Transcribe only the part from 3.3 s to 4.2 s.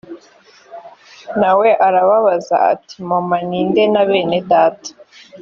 ni nde na